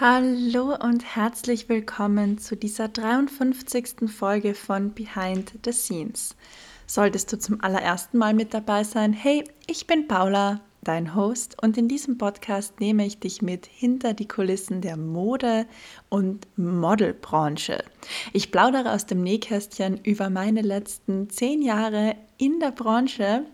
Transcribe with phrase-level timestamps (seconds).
[0.00, 4.08] Hallo und herzlich willkommen zu dieser 53.
[4.08, 6.36] Folge von Behind the Scenes.
[6.86, 11.76] Solltest du zum allerersten Mal mit dabei sein, hey, ich bin Paula, dein Host, und
[11.76, 15.66] in diesem Podcast nehme ich dich mit hinter die Kulissen der Mode-
[16.08, 17.84] und Modelbranche.
[18.32, 23.44] Ich plaudere aus dem Nähkästchen über meine letzten zehn Jahre in der Branche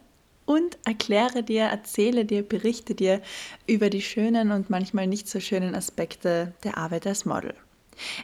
[0.46, 3.20] und erkläre dir, erzähle dir, berichte dir
[3.66, 7.54] über die schönen und manchmal nicht so schönen Aspekte der Arbeit als Model.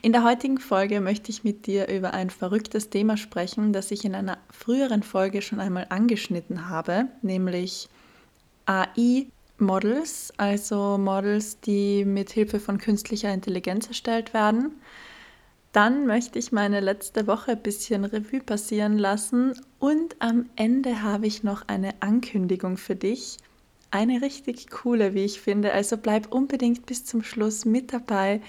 [0.02, 4.04] In der heutigen Folge möchte ich mit dir über ein verrücktes Thema sprechen, das ich
[4.04, 7.88] in einer früheren Folge schon einmal angeschnitten habe, nämlich
[8.66, 14.72] AI-Models, also Models, die mit Hilfe von künstlicher Intelligenz erstellt werden.
[15.72, 21.26] Dann möchte ich meine letzte Woche ein bisschen Revue passieren lassen und am Ende habe
[21.26, 23.38] ich noch eine Ankündigung für dich.
[23.90, 25.72] Eine richtig coole, wie ich finde.
[25.72, 28.42] Also bleib unbedingt bis zum Schluss mit dabei.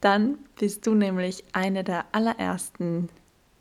[0.00, 3.08] Dann bist du nämlich eine der allerersten,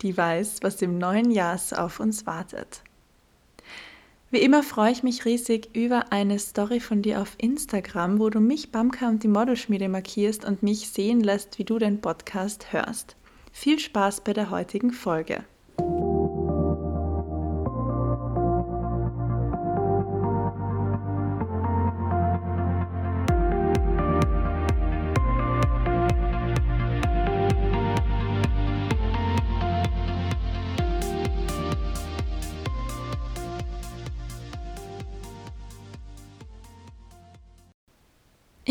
[0.04, 2.84] die weiß, was im neuen Jahr so auf uns wartet.
[4.32, 8.40] Wie immer freue ich mich riesig über eine Story von dir auf Instagram, wo du
[8.40, 13.18] mich, Bamka und die Modelschmiede markierst und mich sehen lässt, wie du den Podcast hörst.
[13.52, 15.44] Viel Spaß bei der heutigen Folge.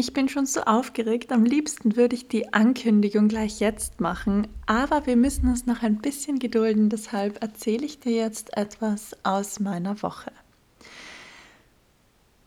[0.00, 1.30] Ich bin schon so aufgeregt.
[1.30, 5.98] Am liebsten würde ich die Ankündigung gleich jetzt machen, aber wir müssen uns noch ein
[5.98, 6.88] bisschen gedulden.
[6.88, 10.32] Deshalb erzähle ich dir jetzt etwas aus meiner Woche.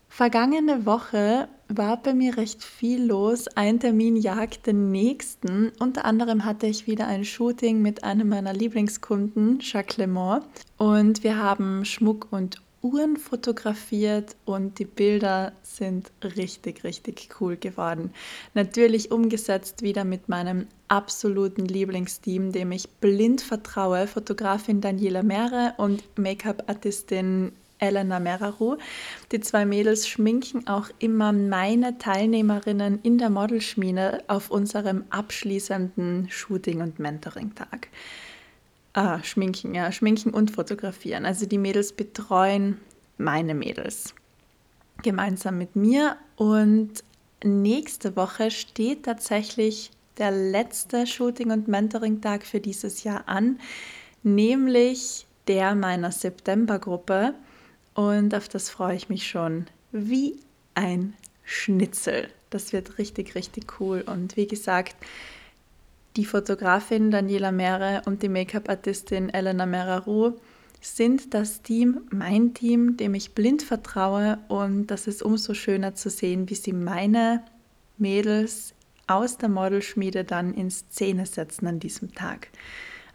[0.09, 3.47] Vergangene Woche war bei mir recht viel los.
[3.49, 5.73] Ein Termin jagt den nächsten.
[5.77, 10.43] Unter anderem hatte ich wieder ein Shooting mit einem meiner Lieblingskunden, Jacques Lemont.
[10.79, 18.11] Und wir haben Schmuck und Uhren fotografiert und die Bilder sind richtig, richtig cool geworden.
[18.53, 26.03] Natürlich umgesetzt wieder mit meinem absoluten Lieblingsteam, dem ich blind vertraue, Fotografin Daniela Mere und
[26.19, 28.77] Make-up-Artistin Elena Meraru.
[29.31, 36.81] Die zwei Mädels schminken auch immer meine Teilnehmerinnen in der Modelschmiede auf unserem abschließenden Shooting-
[36.81, 37.87] und Mentoring-Tag.
[38.93, 41.25] Ah, schminken, ja, schminken und fotografieren.
[41.25, 42.79] Also die Mädels betreuen
[43.17, 44.13] meine Mädels
[45.01, 47.03] gemeinsam mit mir und
[47.43, 53.59] nächste Woche steht tatsächlich der letzte Shooting- und Mentoring-Tag für dieses Jahr an,
[54.21, 57.33] nämlich der meiner September-Gruppe
[57.95, 60.39] und auf das freue ich mich schon wie
[60.75, 62.29] ein Schnitzel.
[62.49, 64.95] Das wird richtig, richtig cool und wie gesagt,
[66.15, 70.33] die Fotografin Daniela Mere und die Make-up-Artistin Elena Meraru
[70.81, 76.09] sind das Team, mein Team, dem ich blind vertraue und das ist umso schöner zu
[76.09, 77.43] sehen, wie sie meine
[77.97, 78.73] Mädels
[79.07, 82.49] aus der Modelschmiede dann in Szene setzen an diesem Tag.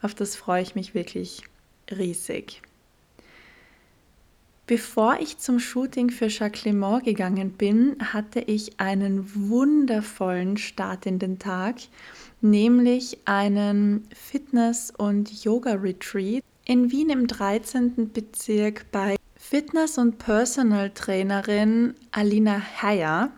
[0.02, 1.42] Auf das freue ich mich wirklich
[1.90, 2.62] riesig.
[4.68, 11.18] Bevor ich zum Shooting für Jacques Clément gegangen bin, hatte ich einen wundervollen Start in
[11.18, 11.76] den Tag
[12.40, 18.12] nämlich einen Fitness- und Yoga-Retreat in Wien im 13.
[18.12, 23.30] Bezirk bei Fitness- und Personal Trainerin Alina Heyer.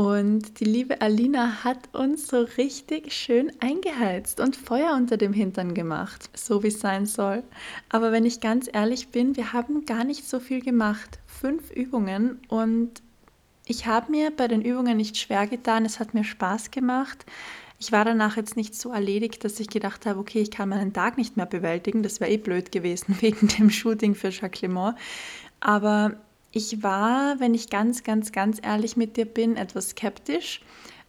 [0.00, 5.74] Und die liebe Alina hat uns so richtig schön eingeheizt und Feuer unter dem Hintern
[5.74, 7.42] gemacht, so wie es sein soll.
[7.90, 11.18] Aber wenn ich ganz ehrlich bin, wir haben gar nicht so viel gemacht.
[11.26, 13.02] Fünf Übungen und
[13.66, 15.84] ich habe mir bei den Übungen nicht schwer getan.
[15.84, 17.26] Es hat mir Spaß gemacht.
[17.78, 20.94] Ich war danach jetzt nicht so erledigt, dass ich gedacht habe, okay, ich kann meinen
[20.94, 22.02] Tag nicht mehr bewältigen.
[22.02, 24.96] Das wäre eh blöd gewesen wegen dem Shooting für Jacques Clement.
[25.60, 26.16] Aber
[26.52, 30.60] ich war, wenn ich ganz, ganz, ganz ehrlich mit dir bin, etwas skeptisch,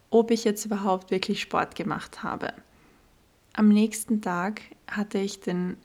[0.09, 2.53] ob ich jetzt überhaupt wirklich Sport gemacht habe.
[3.53, 5.77] Am nächsten Tag hatte ich den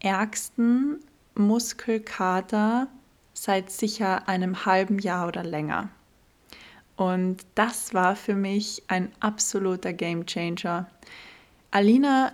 [0.00, 1.00] ärgsten
[1.34, 2.88] Muskelkater
[3.34, 5.88] seit sicher einem halben Jahr oder länger.
[6.96, 10.86] Und das war für mich ein absoluter Game Changer.
[11.70, 12.32] Alina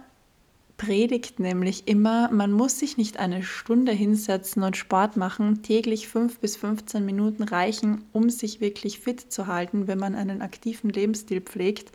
[0.77, 5.63] predigt nämlich immer, man muss sich nicht eine Stunde hinsetzen und Sport machen.
[5.63, 10.43] Täglich fünf bis 15 Minuten reichen, um sich wirklich fit zu halten, wenn man einen
[10.43, 11.93] aktiven Lebensstil pflegt.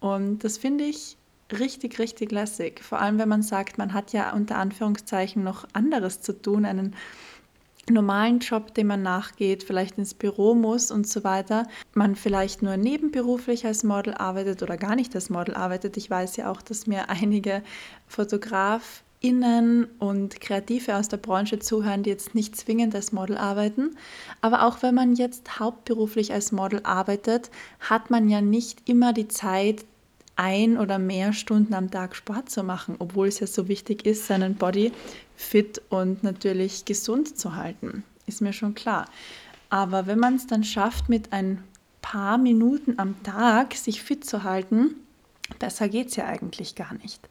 [0.00, 1.16] Und das finde ich
[1.52, 2.82] richtig, richtig lässig.
[2.82, 6.94] Vor allem, wenn man sagt, man hat ja unter Anführungszeichen noch anderes zu tun, einen
[7.90, 12.76] normalen Job, dem man nachgeht, vielleicht ins Büro muss und so weiter, man vielleicht nur
[12.76, 15.96] nebenberuflich als Model arbeitet oder gar nicht als Model arbeitet.
[15.96, 17.62] Ich weiß ja auch, dass mir einige
[18.06, 23.96] Fotografinnen und Kreative aus der Branche zuhören, die jetzt nicht zwingend als Model arbeiten.
[24.40, 27.50] Aber auch wenn man jetzt hauptberuflich als Model arbeitet,
[27.80, 29.84] hat man ja nicht immer die Zeit,
[30.36, 34.26] ein oder mehr Stunden am Tag Sport zu machen, obwohl es ja so wichtig ist,
[34.26, 34.92] seinen Body
[35.36, 38.04] fit und natürlich gesund zu halten.
[38.26, 39.06] Ist mir schon klar.
[39.70, 41.62] Aber wenn man es dann schafft, mit ein
[42.00, 44.96] paar Minuten am Tag sich fit zu halten,
[45.58, 47.28] besser geht es ja eigentlich gar nicht.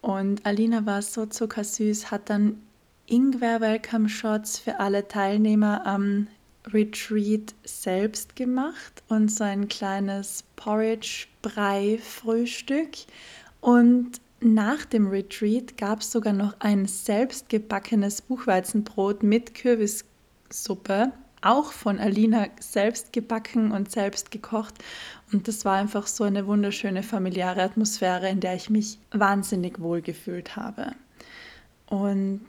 [0.00, 2.62] Und Alina war so zuckersüß, hat dann
[3.06, 6.28] Ingwer-Welcome-Shots für alle Teilnehmer am
[6.72, 12.96] Retreat selbst gemacht und so ein kleines Porridge-Brei-Frühstück.
[13.60, 21.12] Und nach dem Retreat gab es sogar noch ein selbstgebackenes Buchweizenbrot mit Kürbissuppe,
[21.42, 24.74] auch von Alina selbst gebacken und selbst gekocht.
[25.32, 30.02] Und das war einfach so eine wunderschöne familiäre Atmosphäre, in der ich mich wahnsinnig wohl
[30.02, 30.92] gefühlt habe.
[31.86, 32.46] Und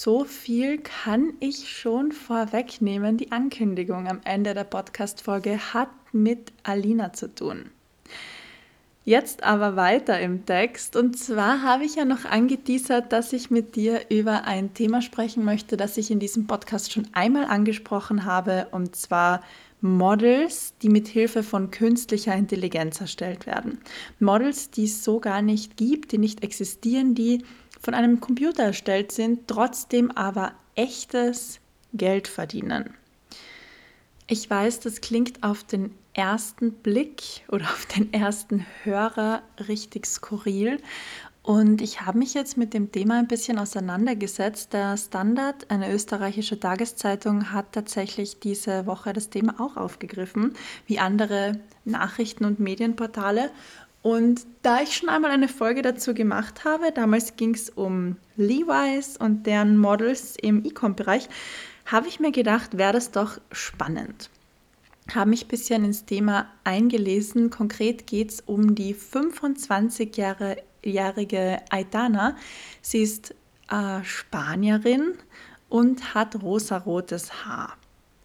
[0.00, 3.18] so viel kann ich schon vorwegnehmen.
[3.18, 7.70] Die Ankündigung am Ende der Podcast-Folge hat mit Alina zu tun.
[9.04, 10.96] Jetzt aber weiter im Text.
[10.96, 15.44] Und zwar habe ich ja noch angeteasert, dass ich mit dir über ein Thema sprechen
[15.44, 19.42] möchte, das ich in diesem Podcast schon einmal angesprochen habe, und zwar
[19.82, 23.78] Models, die mit Hilfe von künstlicher Intelligenz erstellt werden.
[24.20, 27.44] Models, die es so gar nicht gibt, die nicht existieren, die
[27.82, 31.60] von einem Computer erstellt sind, trotzdem aber echtes
[31.92, 32.94] Geld verdienen.
[34.28, 40.78] Ich weiß, das klingt auf den ersten Blick oder auf den ersten Hörer richtig skurril.
[41.42, 44.72] Und ich habe mich jetzt mit dem Thema ein bisschen auseinandergesetzt.
[44.72, 50.54] Der Standard, eine österreichische Tageszeitung, hat tatsächlich diese Woche das Thema auch aufgegriffen,
[50.86, 53.50] wie andere Nachrichten- und Medienportale.
[54.02, 59.16] Und da ich schon einmal eine Folge dazu gemacht habe, damals ging es um Levi's
[59.16, 61.28] und deren Models im E-Com-Bereich,
[61.86, 64.28] habe ich mir gedacht, wäre das doch spannend
[65.14, 67.50] habe mich ein bisschen ins Thema eingelesen.
[67.50, 72.36] Konkret geht es um die 25-jährige Aitana.
[72.80, 73.34] Sie ist
[73.70, 75.14] äh, Spanierin
[75.68, 77.76] und hat rosarotes Haar.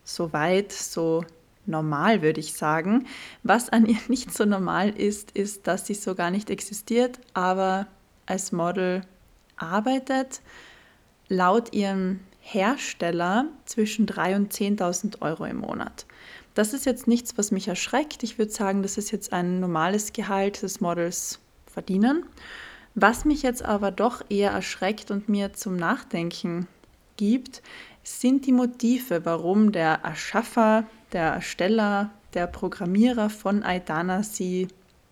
[0.04, 1.26] Soweit, so
[1.68, 3.06] normal, würde ich sagen.
[3.44, 7.88] Was an ihr nicht so normal ist, ist, dass sie so gar nicht existiert, aber
[8.26, 9.02] als Model
[9.58, 10.42] arbeitet.
[11.30, 16.06] Laut ihrem Hersteller zwischen 3.000 und 10.000 Euro im Monat.
[16.54, 18.24] Das ist jetzt nichts, was mich erschreckt.
[18.24, 22.26] Ich würde sagen, das ist jetzt ein normales Gehalt des Models verdienen.
[22.96, 26.68] Was mich jetzt aber doch eher erschreckt und mir zum Nachdenken
[27.18, 27.62] gibt,
[28.02, 34.68] sind die Motive, warum der Erschaffer, der Ersteller, der Programmierer von Aidana sie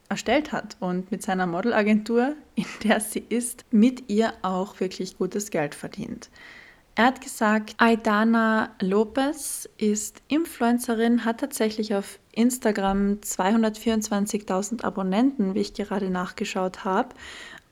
[0.09, 5.51] erstellt hat und mit seiner Modelagentur, in der sie ist, mit ihr auch wirklich gutes
[5.51, 6.29] Geld verdient.
[6.98, 15.74] Er hat gesagt, Aidana Lopez ist Influencerin, hat tatsächlich auf Instagram 224.000 Abonnenten, wie ich
[15.74, 17.10] gerade nachgeschaut habe.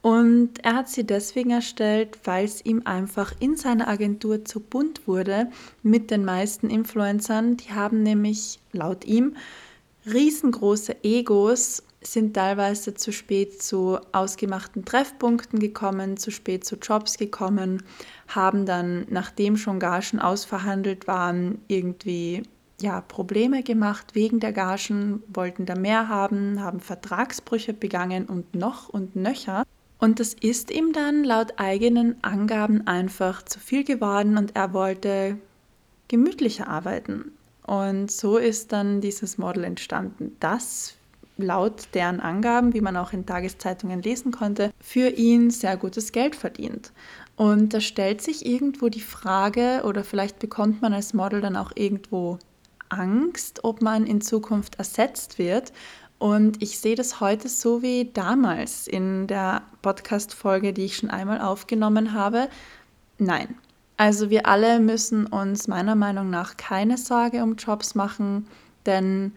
[0.04, 5.08] Und er hat sie deswegen erstellt, weil es ihm einfach in seiner Agentur zu bunt
[5.08, 5.48] wurde
[5.82, 7.56] mit den meisten Influencern.
[7.56, 9.34] Die haben nämlich laut ihm
[10.04, 17.82] riesengroße Egos sind teilweise zu spät zu ausgemachten Treffpunkten gekommen, zu spät zu Jobs gekommen,
[18.28, 22.42] haben dann, nachdem schon Gagen ausverhandelt waren, irgendwie
[22.78, 28.90] ja, Probleme gemacht wegen der Gagen, wollten da mehr haben, haben Vertragsbrüche begangen und noch
[28.90, 29.64] und nöcher.
[29.98, 35.38] Und das ist ihm dann laut eigenen Angaben einfach zu viel geworden und er wollte
[36.08, 37.32] gemütlicher arbeiten.
[37.66, 40.94] Und so ist dann dieses Model entstanden, das
[41.36, 46.36] laut deren Angaben, wie man auch in Tageszeitungen lesen konnte, für ihn sehr gutes Geld
[46.36, 46.92] verdient.
[47.36, 51.72] Und da stellt sich irgendwo die Frage, oder vielleicht bekommt man als Model dann auch
[51.74, 52.38] irgendwo
[52.88, 55.72] Angst, ob man in Zukunft ersetzt wird.
[56.18, 61.40] Und ich sehe das heute so wie damals in der Podcast-Folge, die ich schon einmal
[61.40, 62.48] aufgenommen habe.
[63.18, 63.56] Nein.
[63.96, 68.48] Also wir alle müssen uns meiner Meinung nach keine Sorge um Jobs machen,
[68.86, 69.32] denn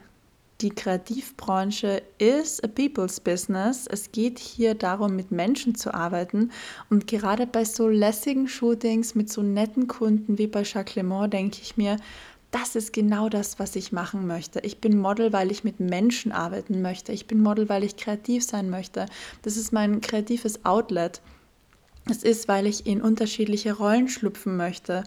[0.62, 3.86] die Kreativbranche ist a people's business.
[3.86, 6.52] Es geht hier darum, mit Menschen zu arbeiten.
[6.90, 11.60] Und gerade bei so lässigen Shootings mit so netten Kunden wie bei Jacques Lemont denke
[11.62, 11.98] ich mir,
[12.52, 14.60] das ist genau das, was ich machen möchte.
[14.62, 17.12] Ich bin Model, weil ich mit Menschen arbeiten möchte.
[17.12, 19.06] Ich bin Model, weil ich kreativ sein möchte.
[19.42, 21.22] Das ist mein kreatives Outlet.
[22.10, 25.04] Es ist, weil ich in unterschiedliche Rollen schlüpfen möchte,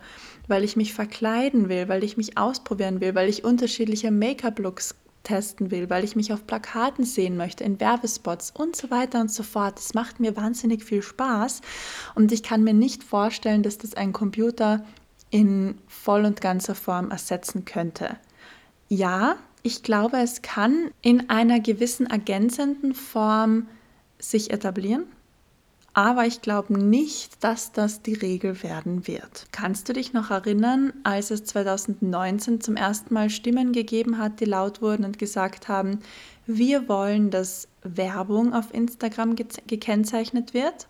[0.48, 5.70] weil ich mich verkleiden will, weil ich mich ausprobieren will, weil ich unterschiedliche Make-up-Looks testen
[5.70, 9.42] will, weil ich mich auf Plakaten sehen möchte, in Werbespots und so weiter und so
[9.42, 9.78] fort.
[9.78, 11.60] Das macht mir wahnsinnig viel Spaß
[12.14, 14.84] und ich kann mir nicht vorstellen, dass das ein Computer
[15.30, 18.16] in voll und ganzer Form ersetzen könnte.
[18.88, 23.68] Ja, ich glaube, es kann in einer gewissen ergänzenden Form
[24.18, 25.04] sich etablieren,
[25.92, 29.46] aber ich glaube nicht, dass das die Regel werden wird.
[29.52, 34.44] Kannst du dich noch erinnern, als es 2019 zum ersten Mal Stimmen gegeben hat, die
[34.44, 36.00] laut wurden und gesagt haben,
[36.46, 40.86] wir wollen, dass Werbung auf Instagram ge gekennzeichnet wird?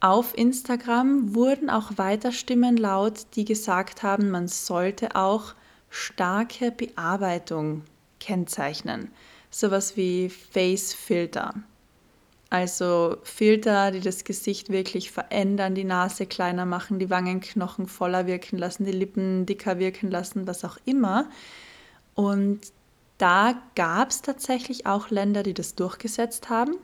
[0.00, 5.54] auf Instagram wurden auch weiter Stimmen laut, die gesagt haben, man sollte auch
[5.90, 7.84] starke Bearbeitung
[8.18, 9.10] kennzeichnen.
[9.50, 11.54] Sowas wie Face-Filter.
[12.48, 18.58] Also Filter, die das Gesicht wirklich verändern, die Nase kleiner machen, die Wangenknochen voller wirken
[18.58, 21.28] lassen, die Lippen dicker wirken lassen, was auch immer.
[22.14, 22.60] Und
[23.18, 26.76] da gab es tatsächlich auch Länder, die das durchgesetzt haben.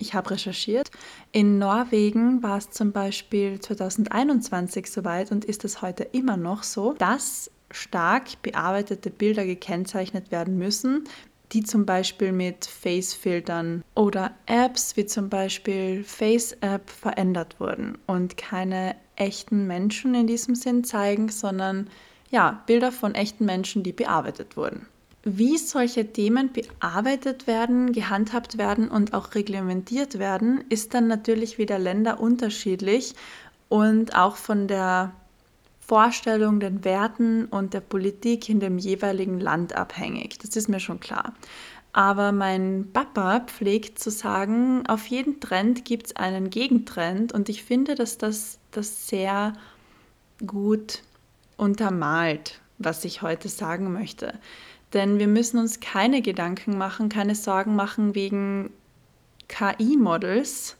[0.00, 0.90] Ich habe recherchiert.
[1.30, 6.94] In Norwegen war es zum Beispiel 2021 soweit und ist es heute immer noch so,
[6.94, 11.04] dass stark bearbeitete Bilder gekennzeichnet werden müssen,
[11.52, 18.96] die zum Beispiel mit Face-Filtern oder Apps wie zum Beispiel Face-App verändert wurden und keine
[19.16, 21.90] echten Menschen in diesem Sinn zeigen, sondern
[22.30, 24.86] ja, Bilder von echten Menschen, die bearbeitet wurden.
[25.22, 31.78] Wie solche Themen bearbeitet werden, gehandhabt werden und auch reglementiert werden, ist dann natürlich wieder
[31.78, 33.14] länderunterschiedlich
[33.68, 35.12] und auch von der
[35.78, 40.38] Vorstellung, den Werten und der Politik in dem jeweiligen Land abhängig.
[40.38, 41.34] Das ist mir schon klar.
[41.92, 47.64] Aber mein Papa pflegt zu sagen, auf jeden Trend gibt es einen Gegentrend und ich
[47.64, 49.52] finde, dass das, das sehr
[50.46, 51.02] gut
[51.56, 54.38] untermalt, was ich heute sagen möchte.
[54.92, 58.70] Denn wir müssen uns keine Gedanken machen, keine Sorgen machen wegen
[59.48, 60.76] KI-Models,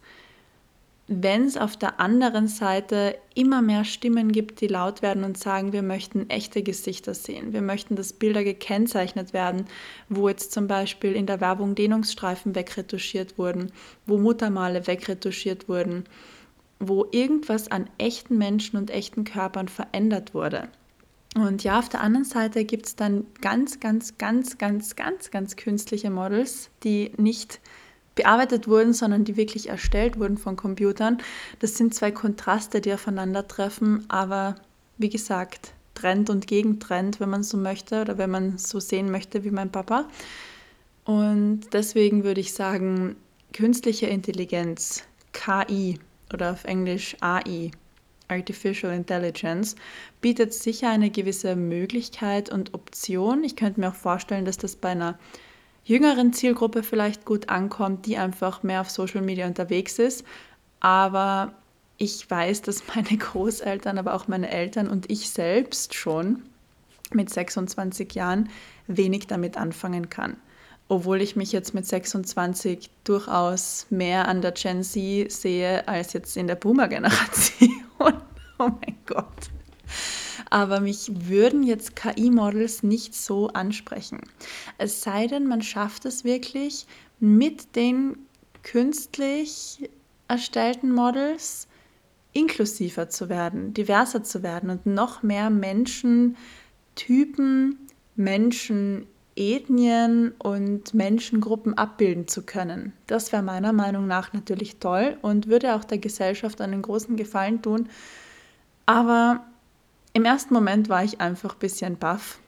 [1.13, 5.73] wenn es auf der anderen Seite immer mehr Stimmen gibt, die laut werden und sagen,
[5.73, 9.65] wir möchten echte Gesichter sehen, wir möchten, dass Bilder gekennzeichnet werden,
[10.09, 13.73] wo jetzt zum Beispiel in der Werbung Dehnungsstreifen wegretuschiert wurden,
[14.07, 16.05] wo Muttermale wegretuschiert wurden,
[16.79, 20.69] wo irgendwas an echten Menschen und echten Körpern verändert wurde.
[21.37, 25.57] Und ja, auf der anderen Seite gibt es dann ganz, ganz, ganz, ganz, ganz, ganz
[25.57, 27.61] künstliche Models, die nicht
[28.17, 31.19] bearbeitet wurden, sondern die wirklich erstellt wurden von Computern.
[31.61, 34.57] Das sind zwei Kontraste, die aufeinandertreffen, aber
[34.99, 39.45] wie gesagt, Trend und Gegentrend, wenn man so möchte oder wenn man so sehen möchte
[39.45, 40.09] wie mein Papa.
[41.05, 43.17] Und deswegen würde ich sagen,
[43.53, 45.99] künstliche Intelligenz, KI
[46.33, 47.71] oder auf Englisch AI,
[48.31, 49.77] Artificial Intelligence
[50.21, 53.45] bietet sicher eine gewisse Möglichkeit und Option.
[53.45, 55.19] Ich könnte mir auch vorstellen, dass das bei einer
[55.85, 60.25] jüngeren Zielgruppe vielleicht gut ankommt, die einfach mehr auf Social Media unterwegs ist.
[60.79, 61.53] Aber
[61.97, 66.43] ich weiß, dass meine Großeltern, aber auch meine Eltern und ich selbst schon
[67.13, 68.49] mit 26 Jahren
[68.87, 70.37] wenig damit anfangen kann.
[70.89, 76.37] Obwohl ich mich jetzt mit 26 durchaus mehr an der Gen Z sehe als jetzt
[76.37, 77.90] in der Boomer-Generation.
[78.61, 79.51] Oh mein Gott.
[80.51, 84.21] Aber mich würden jetzt KI-Models nicht so ansprechen.
[84.79, 86.87] Es sei denn, man schafft es wirklich
[87.19, 88.17] mit den
[88.63, 89.91] künstlich
[90.29, 91.69] erstellten Models
[92.33, 96.37] inklusiver zu werden, diverser zu werden und noch mehr Menschen,
[96.95, 97.79] Typen,
[98.15, 102.93] Menschen, Ethnien und Menschengruppen abbilden zu können.
[103.07, 107.63] Das wäre meiner Meinung nach natürlich toll und würde auch der Gesellschaft einen großen Gefallen
[107.63, 107.89] tun.
[108.91, 109.45] Aber
[110.15, 112.41] im ersten Moment war ich einfach ein bisschen baff,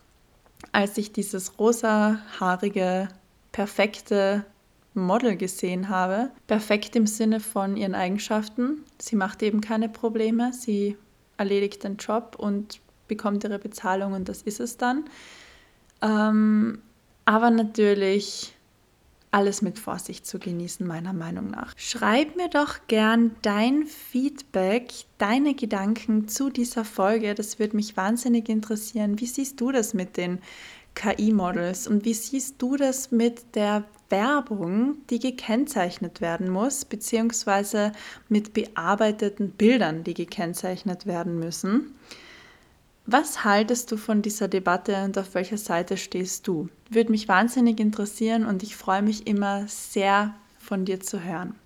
[0.73, 3.07] als ich dieses rosahaarige,
[3.53, 4.45] perfekte
[4.93, 6.33] Model gesehen habe.
[6.49, 8.85] Perfekt im Sinne von ihren Eigenschaften.
[8.99, 10.97] Sie macht eben keine Probleme, sie
[11.37, 15.05] erledigt den Job und bekommt ihre Bezahlung und das ist es dann.
[16.01, 16.83] Ähm,
[17.25, 18.57] aber natürlich
[19.33, 21.73] alles mit Vorsicht zu genießen, meiner Meinung nach.
[21.77, 27.35] Schreib mir doch gern dein Feedback, deine Gedanken zu dieser Folge.
[27.35, 29.19] Das würde mich wahnsinnig interessieren.
[29.19, 30.39] Wie siehst du das mit den
[30.95, 37.93] KI-Models und wie siehst du das mit der Werbung, die gekennzeichnet werden muss, beziehungsweise
[38.29, 41.95] mit bearbeiteten Bildern, die gekennzeichnet werden müssen?
[43.07, 46.69] Was haltest du von dieser Debatte und auf welcher Seite stehst du?
[46.89, 51.57] Würde mich wahnsinnig interessieren und ich freue mich immer sehr von dir zu hören.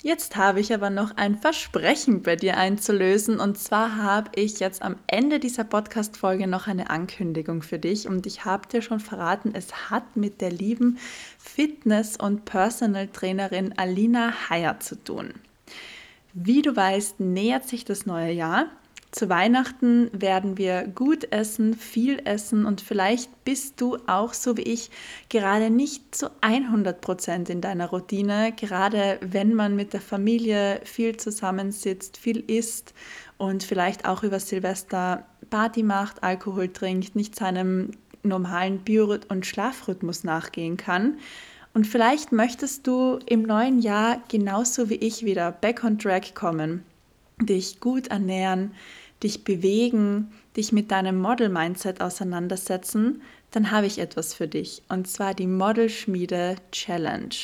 [0.00, 4.82] Jetzt habe ich aber noch ein Versprechen bei dir einzulösen und zwar habe ich jetzt
[4.82, 9.52] am Ende dieser Podcast-Folge noch eine Ankündigung für dich und ich habe dir schon verraten,
[9.54, 10.98] es hat mit der lieben
[11.38, 15.32] Fitness- und Personal Trainerin Alina Heyer zu tun.
[16.34, 18.66] Wie du weißt, nähert sich das neue Jahr
[19.14, 24.62] zu Weihnachten werden wir gut essen, viel essen und vielleicht bist du auch so wie
[24.62, 24.90] ich
[25.28, 31.16] gerade nicht zu 100 Prozent in deiner Routine, gerade wenn man mit der Familie viel
[31.16, 32.92] zusammensitzt, viel isst
[33.38, 37.92] und vielleicht auch über Silvester Party macht, Alkohol trinkt, nicht seinem
[38.24, 41.18] normalen Bio- und Schlafrhythmus nachgehen kann.
[41.72, 46.84] Und vielleicht möchtest du im neuen Jahr genauso wie ich wieder back on track kommen,
[47.40, 48.72] dich gut ernähren,
[49.24, 54.82] dich bewegen, dich mit deinem Model-Mindset auseinandersetzen, dann habe ich etwas für dich.
[54.88, 57.34] Und zwar die Modelschmiede Challenge.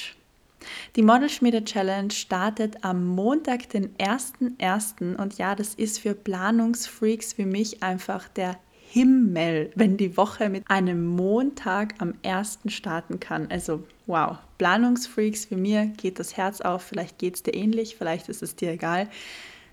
[0.96, 5.16] Die Modelschmiede Challenge startet am Montag, den 1.1.
[5.16, 8.58] Und ja, das ist für Planungsfreaks wie mich einfach der
[8.90, 12.58] Himmel, wenn die Woche mit einem Montag am 1.
[12.66, 13.46] starten kann.
[13.50, 16.82] Also wow, Planungsfreaks wie mir geht das Herz auf.
[16.82, 19.08] Vielleicht geht es dir ähnlich, vielleicht ist es dir egal.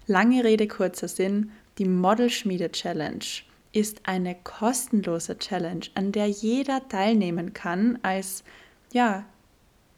[0.05, 1.51] Lange Rede, kurzer Sinn.
[1.77, 3.25] Die Modelschmiede Challenge
[3.71, 8.43] ist eine kostenlose Challenge, an der jeder teilnehmen kann als
[8.91, 9.25] ja,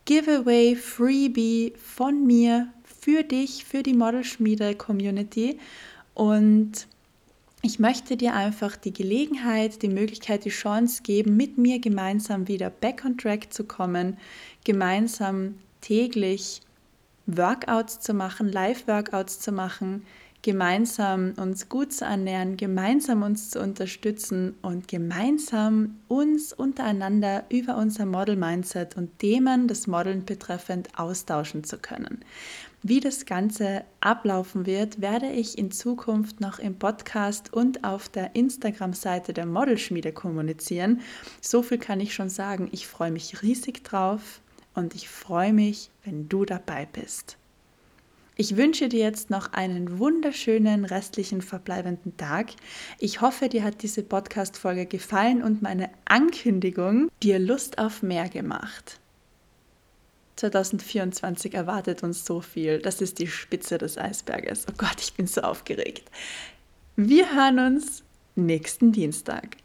[0.05, 5.59] Giveaway, Freebie von mir für dich, für die Modelschmiede Community
[6.13, 6.87] und
[7.61, 12.69] ich möchte dir einfach die Gelegenheit, die Möglichkeit, die Chance geben, mit mir gemeinsam wieder
[12.69, 14.17] back on track zu kommen,
[14.63, 16.61] gemeinsam täglich
[17.25, 20.05] Workouts zu machen, Live-Workouts zu machen,
[20.41, 28.05] gemeinsam uns gut zu ernähren, gemeinsam uns zu unterstützen und gemeinsam uns untereinander über unser
[28.05, 32.23] Model-Mindset und Themen des Modeln betreffend austauschen zu können.
[32.81, 38.35] Wie das Ganze ablaufen wird, werde ich in Zukunft noch im Podcast und auf der
[38.35, 41.01] Instagram-Seite der Modelschmiede kommunizieren.
[41.41, 42.69] So viel kann ich schon sagen.
[42.71, 44.39] Ich freue mich riesig drauf
[44.75, 47.38] und ich freue mich, wenn du dabei bist.
[48.41, 52.51] Ich wünsche dir jetzt noch einen wunderschönen restlichen verbleibenden Tag.
[52.97, 59.01] Ich hoffe, dir hat diese Podcast-Folge gefallen und meine Ankündigung dir Lust auf mehr gemacht.
[60.37, 62.79] 2024 erwartet uns so viel.
[62.79, 64.67] Das ist die Spitze des Eisberges.
[64.69, 66.09] Oh Gott, ich bin so aufgeregt.
[66.95, 68.03] Wir hören uns
[68.35, 69.57] nächsten Dienstag.